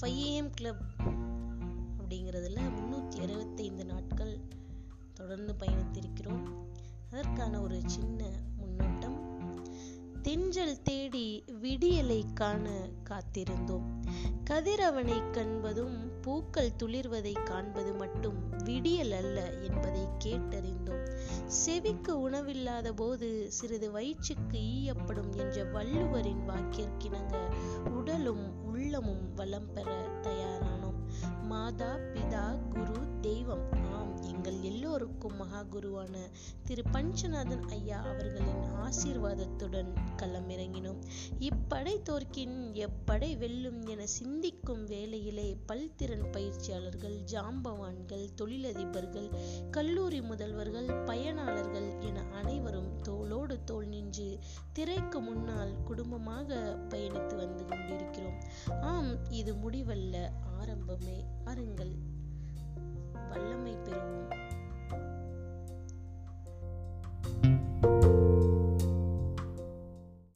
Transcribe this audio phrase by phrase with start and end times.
[0.00, 0.80] ஃபைஏஎம் club
[1.98, 4.38] அப்படிங்கிறதுல முந்நூற்றி அறுபத்தைந்து நாட்கள்
[5.14, 6.48] தொடர்ந்து பயணித்திருக்கிறோம்.
[7.10, 8.24] அதற்கான ஒரு சின்ன
[8.58, 9.18] முன்னோட்டம்.
[10.22, 14.02] தென்றல் தேடி விடியலை காண காத்திருந்தோம்.
[14.50, 21.18] கதிரவனை கண்பதும் பூக்கள் துளிர்வதை காண்பது மட்டும் விடியல் அல்ல என்பதை கேட்டறிந்தோம்.
[21.46, 27.54] செவிக்கு உணவில்லாத போது சிறிது வயிற்றுக்கு ஈயப்படும் என்ற வள்ளுவரின் வாக்கிற்கிணங்க
[27.88, 28.68] உடலும்
[29.00, 29.90] உள்ளமும் வளம் பெற
[30.22, 30.98] தயாரானோம்.
[31.42, 36.14] மாதா பிதா குரு தெய்வம் ஆம் எங்கள் எல்லோருக்கும் மகா குருவான
[36.64, 41.00] திரு பஞ்சநாதன் ஐயா அவர்களின் ஆசீர்வாதத்துடன் களமிறங்கினோம்.
[41.40, 49.30] இப்படை தோற்கின் எப்படை வெல்லும் என சிந்திக்கும் வேளையிலே பல்திறன் பயிற்சியாளர்கள் ஜாம்பவான்கள் தொழிலதிபர்கள்
[49.70, 54.30] கல்லூரி முதல்வர்கள் பயனாளர்கள் என அனைவரும் தோளோடு தோல் நின்று
[54.72, 58.39] திரைக்கு முன்னால் குடும்பமாக பயணித்து வந்து கொண்டிருக்கிறோம்.
[59.40, 60.16] இது முடிவல்ல
[60.60, 60.89] ஆரம்பம்.